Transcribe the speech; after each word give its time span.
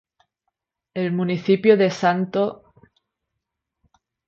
El 0.95 1.11
municipio 1.11 1.77
de 1.77 1.85
St. 1.85 2.39